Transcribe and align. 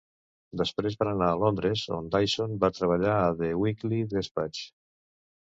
Després, 0.59 0.95
van 1.03 1.11
anar 1.11 1.27
a 1.33 1.35
Londres, 1.43 1.83
on 1.97 2.07
Dyson 2.15 2.57
va 2.65 2.71
treballar 2.79 3.19
a 3.19 3.29
"The 3.43 3.53
Weekly 3.67 4.03
Despatch". 4.17 4.67